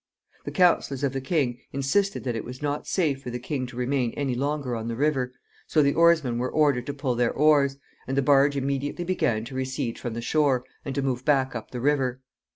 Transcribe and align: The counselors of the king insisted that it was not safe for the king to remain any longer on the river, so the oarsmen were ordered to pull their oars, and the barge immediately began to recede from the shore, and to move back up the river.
The 0.45 0.51
counselors 0.51 1.03
of 1.03 1.13
the 1.13 1.21
king 1.21 1.59
insisted 1.71 2.23
that 2.23 2.35
it 2.35 2.43
was 2.43 2.59
not 2.63 2.87
safe 2.87 3.21
for 3.21 3.29
the 3.29 3.37
king 3.37 3.67
to 3.67 3.77
remain 3.77 4.13
any 4.17 4.33
longer 4.33 4.75
on 4.75 4.87
the 4.87 4.95
river, 4.95 5.31
so 5.67 5.83
the 5.83 5.93
oarsmen 5.93 6.39
were 6.39 6.49
ordered 6.49 6.87
to 6.87 6.93
pull 6.95 7.13
their 7.13 7.29
oars, 7.31 7.77
and 8.07 8.17
the 8.17 8.23
barge 8.23 8.57
immediately 8.57 9.05
began 9.05 9.45
to 9.45 9.53
recede 9.53 9.99
from 9.99 10.15
the 10.15 10.19
shore, 10.21 10.65
and 10.83 10.95
to 10.95 11.03
move 11.03 11.23
back 11.23 11.53
up 11.55 11.69
the 11.69 11.81
river. 11.81 12.19